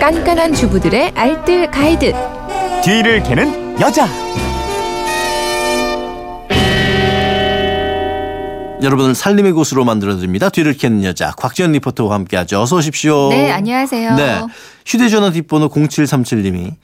[0.00, 2.12] 깐깐한 주부들의 알뜰 가이드.
[2.84, 4.06] 뒤를 캐는 여자.
[8.80, 10.50] 여러분을 살림의 곳으로 만들어드립니다.
[10.50, 12.60] 뒤를 캐는 여자 곽지연 리포터와 함께하죠.
[12.60, 13.30] 어서 오십시오.
[13.30, 14.14] 네, 안녕하세요.
[14.14, 14.40] 네.
[14.86, 16.74] 휴대전화 뒷번호 0737님이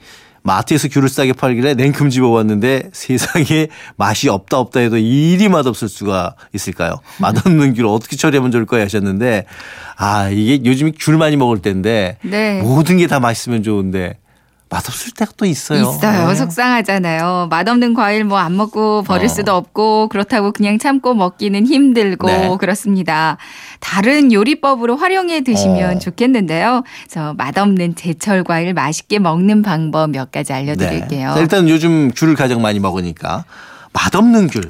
[0.45, 3.67] 마트에서 귤을 싸게 팔길래 냉큼 집어왔는데 세상에
[3.97, 6.99] 맛이 없다 없다 해도 이리 맛없을 수가 있을까요?
[7.19, 8.83] 맛없는 귤 어떻게 처리하면 좋을까요?
[8.83, 9.45] 하셨는데
[9.97, 12.61] 아 이게 요즘 귤 많이 먹을 때인데 네.
[12.61, 14.17] 모든 게 다 맛있으면 좋은데
[14.69, 15.81] 맛없을 때가 또 있어요.
[15.81, 16.27] 있어요.
[16.27, 16.35] 네.
[16.35, 17.47] 속상하잖아요.
[17.49, 19.27] 맛없는 과일 뭐 안 먹고 버릴 어.
[19.27, 22.57] 수도 없고 그렇다고 그냥 참고 먹기는 힘들고 네.
[22.59, 23.37] 그렇습니다.
[23.79, 25.99] 다른 요리법으로 활용해 드시면 어.
[25.99, 26.83] 좋겠는데요.
[27.07, 31.29] 그래서 맛없는 제철 과일 맛있게 먹는 방법 몇 가지 알려드릴게요.
[31.29, 31.33] 네.
[31.35, 33.45] 자, 일단 요즘 귤을 가장 많이 먹으니까
[33.93, 34.63] 맛없는 귤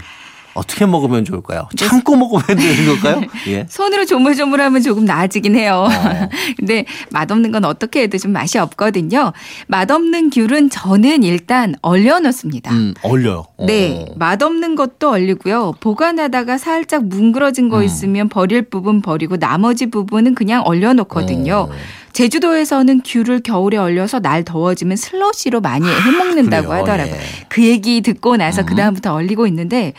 [0.56, 1.68] 어떻게 먹으면 좋을까요?
[1.78, 1.86] 네.
[1.86, 3.22] 참고 먹으면 되는 걸까요?
[3.48, 3.66] 예.
[3.70, 5.86] 손으로 조물조물하면 조금 나아지긴 해요.
[5.88, 6.30] 어.
[6.58, 9.34] 근데 맛없는 건 어떻게 해도 좀 맛이 없거든요.
[9.68, 12.72] 맛없는 귤은 저는 일단 얼려 놓습니다.
[12.72, 13.46] 음, 얼려요.
[13.66, 14.14] 네, 어.
[14.16, 15.74] 맛없는 것도 얼리고요.
[15.82, 17.84] 보관하다가 살짝 뭉그러진 거 음.
[17.84, 21.68] 있으면 버릴 부분 버리고 나머지 부분은 그냥 얼려 놓거든요.
[21.70, 21.76] 어.
[22.16, 26.82] 제주도에서는 귤을 겨울에 얼려서 날 더워지면 슬러시로 많이 해먹는다고 그래요?
[26.82, 27.14] 하더라고요.
[27.14, 27.46] 예.
[27.50, 28.66] 그 얘기 듣고 나서 음.
[28.66, 29.92] 그 다음부터 얼리고 있는데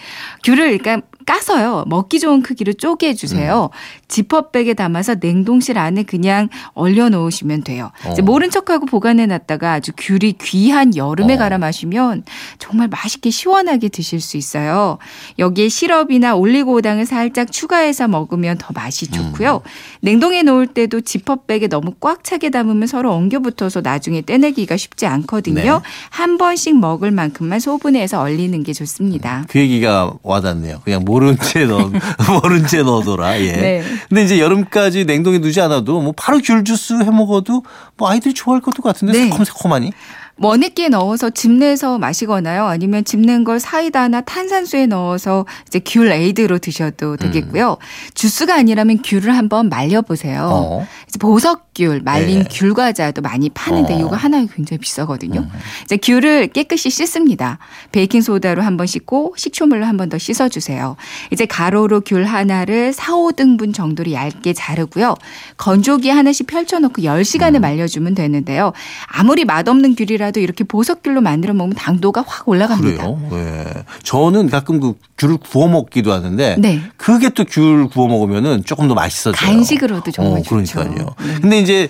[0.43, 3.69] 귤을 그러니까 까서요 먹기 좋은 크기로 쪼개 주세요.
[3.73, 3.77] 음.
[4.07, 7.91] 지퍼백에 담아서 냉동실 안에 그냥 얼려 놓으시면 돼요.
[8.13, 8.25] 이제 어.
[8.25, 11.37] 모른 척하고 보관해 놨다가 아주 귤이 귀한 여름에 어.
[11.37, 12.23] 갈아 마시면
[12.59, 14.99] 정말 맛있게 시원하게 드실 수 있어요.
[15.41, 19.63] 여기에 시럽이나 올리고당을 살짝 추가해서 먹으면 더 맛이 좋고요.
[19.65, 19.71] 음.
[20.01, 25.55] 냉동해 놓을 때도 지퍼백에 너무 꽉 차게 담으면 서로 엉겨 붙어서 나중에 떼내기가 쉽지 않거든요.
[25.55, 25.81] 네.
[26.11, 29.45] 한 번씩 먹을 만큼만 소분해서 얼리는 게 좋습니다.
[29.49, 30.83] 그 얘기가 와닿네요.
[30.85, 31.91] 그냥 모른 채 넣어,
[32.43, 33.41] 모른 채 넣어둬라.
[33.41, 33.53] 예.
[33.53, 33.83] 네.
[34.09, 37.63] 근데 이제 여름까지 냉동에 두지 않아도 뭐 바로 귤 주스 해 먹어도
[37.97, 39.25] 뭐 아이들이 좋아할 것도 같은데 네.
[39.31, 39.93] 새콤새콤하니.
[40.39, 42.67] 원액기에 넣어서 즙내서 마시거나요.
[42.67, 47.79] 아니면 즙낸 걸 사이다나 탄산수에 넣어서 이제 귤 에이드로 드셔도 되겠고요.
[48.15, 50.43] 주스가 아니라면 귤을 한번 말려 보세요.
[50.43, 50.51] 음.
[50.53, 50.87] 어.
[51.09, 52.49] 이제 보석귤, 말린 네.
[52.51, 53.97] 귤 과자도 많이 파는데 어.
[53.97, 54.01] 음.
[54.07, 55.47] 이거 하나에 굉장히 비싸거든요.
[55.85, 57.59] 이제 귤을 깨끗이 씻습니다.
[57.93, 60.97] 베이킹 소다로 한번 씻고 식초물로 한 번 더 씻어 주세요.
[61.33, 65.15] 이제 가로로 귤 하나를 4, 5등분 정도로 얇게 자르고요.
[65.57, 67.61] 건조기 하나씩 펼쳐 놓고 10시간을 음.
[67.63, 68.73] 말려 주면 되는데요.
[69.07, 73.05] 아무리 맛없는 귤이라 도 이렇게 보석귤로 만들어 먹으면 당도가 확 올라갑니다.
[73.05, 73.21] 그래요?
[73.33, 73.85] 예.
[74.03, 76.81] 저는 가끔 그 귤을 구워 먹기도 하는데 네.
[76.97, 79.51] 그게 또 귤 구워 먹으면은 조금 더 맛있어져요.
[79.51, 80.81] 간식으로도 정말 어, 좋죠.
[80.81, 81.15] 그러니까요.
[81.21, 81.41] 네.
[81.41, 81.89] 근데 이제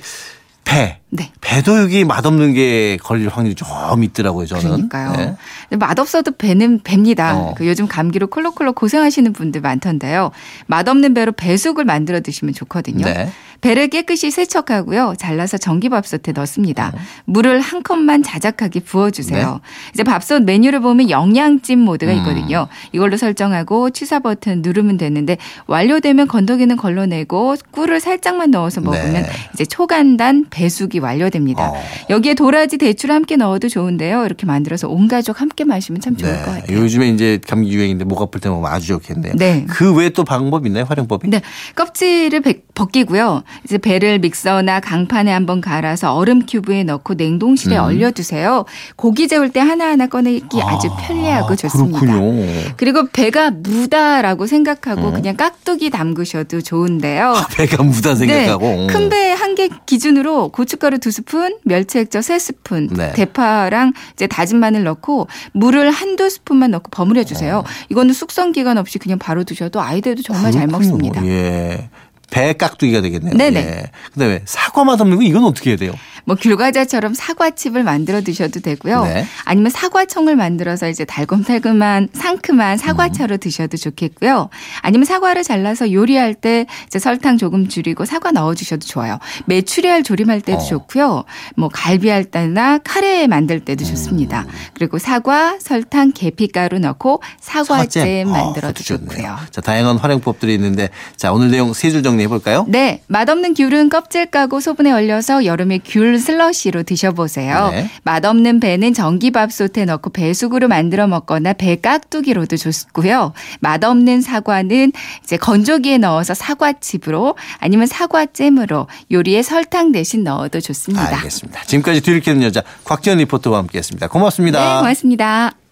[0.65, 1.01] 배.
[1.17, 1.33] 네.
[1.41, 3.67] 배도 여기 맛없는 게 걸릴 확률이 좀
[4.03, 4.89] 있더라고요, 저는.
[4.89, 5.13] 그러니까요.
[5.19, 5.37] 예.
[5.69, 7.37] 근데 맛없어도 배는 배입니다.
[7.37, 7.55] 어.
[7.57, 10.31] 그 요즘 감기로 콜록콜록 고생하시는 분들 많던데요.
[10.67, 13.05] 맛없는 배로 배숙을 만들어 드시면 좋거든요.
[13.05, 13.31] 네.
[13.61, 15.15] 배를 깨끗이 세척하고요.
[15.19, 16.93] 잘라서 전기밥솥에 넣습니다.
[16.95, 16.99] 어.
[17.25, 19.53] 물을 한 컵만 자작하게 부어주세요.
[19.53, 19.59] 네.
[19.95, 22.19] 이제 밥솥 메뉴를 보면 영양찜 모드가 음.
[22.19, 22.69] 있거든요.
[22.93, 29.27] 이걸로 설정하고 취사 버튼 누르면 되는데 완료되면 건더기는 걸러내고 꿀을 살짝만 넣어서 먹으면 네.
[29.55, 31.71] 이제 초간단 배숙이 완료됩니다.
[31.71, 31.75] 어.
[32.11, 34.25] 여기에 도라지, 대추를 함께 넣어도 좋은데요.
[34.27, 36.39] 이렇게 만들어서 온 가족 함께 마시면 참 좋을 네.
[36.39, 36.77] 것 같아요.
[36.79, 39.35] 요즘에 이제 감기 유행인데 목 아플 때 먹으면 아주 좋겠네요.
[39.37, 39.65] 네.
[39.69, 40.85] 그 외에 또 방법 있나요?
[40.85, 41.29] 활용법이?
[41.29, 41.41] 네,
[41.75, 43.43] 껍질을 배- 벗기고요.
[43.65, 47.83] 이제 배를 믹서나 강판에 한번 갈아서 얼음 큐브에 넣고 냉동실에 음.
[47.83, 48.67] 얼려두세요.
[48.95, 51.99] 고기 재울 때 하나하나 꺼내기 아 주 편리하고 좋습니다.
[52.01, 52.47] 그렇군요.
[52.77, 55.13] 그리고 배가 무다라고 생각하고 음.
[55.15, 57.35] 그냥 깍두기 담그셔도 좋은데요.
[57.57, 58.67] 배가 무다 생각하고.
[58.67, 63.11] 네, 큰배 한 개 기준으로 고춧가루 두 스푼, 멸치 액젓 세 스푼, 네.
[63.15, 67.65] 대파랑 이제 다진 마늘 넣고 물을 한두 스푼만 넣고 버무려 주세요.
[67.89, 70.91] 이거는 숙성 기간 없이 그냥 바로 드셔도 아이들도 정말 잘 그렇군요.
[70.93, 71.27] 먹습니다.
[71.27, 71.89] 예.
[72.37, 73.35] 배 깍두기가 되겠네요.
[73.35, 73.61] 네네.
[73.61, 73.91] 예.
[74.13, 75.95] 그다음에 사과 맛없는 거 이건 어떻게 해야 돼요?
[76.27, 79.05] 뭐 귤과자처럼 사과칩을 만들어 드셔도 되고요.
[79.05, 79.27] 네.
[79.45, 82.77] 아니면 사과청을 만들어서 이제 달콤달콤한 상큼한 음.
[82.77, 84.51] 사과차로 드셔도 좋겠고요.
[84.83, 89.19] 아니면 사과를 잘라서 요리할 때 이제 설탕 조금 줄이고 사과 넣어 주셔도 좋아요.
[89.47, 90.65] 메추리알 조림할 때도 어.
[90.65, 91.25] 좋고요.
[91.57, 93.87] 뭐 갈비할 때나 카레 만들 때도 음.
[93.91, 94.47] 좋습니다.
[94.75, 99.07] 그리고 사과, 설탕, 계피가루 넣고 사과잼 어, 만들어도 좋네요.
[99.09, 99.37] 좋고요.
[99.53, 102.65] 자, 다양한 활용법들이 있는데 자, 오늘 내용 세 줄 정리해 볼까요?
[102.69, 107.71] 네, 맛없는 귤은 껍질 까고 소분에 얼려서 여름에 귤 슬러시로 드셔보세요.
[107.71, 107.91] 네.
[108.05, 113.33] 맛없는 배는 전기밥솥에 넣고 배숙으로 만들어 먹거나 배 깍두기로도 좋고요.
[113.61, 114.93] 맛없는 사과는
[115.25, 121.17] 이제 건조기에 넣어서 사과칩으로 아니면 사과잼으로 요리에 설탕 대신 넣어도 좋습니다.
[121.17, 121.65] 알겠습니다.
[121.65, 124.09] 지금까지 뒤를 캐는 여자 곽지연 리포터와 함께했습니다.
[124.09, 124.61] 고맙습니다.
[124.61, 125.66] 네, 고맙습니다.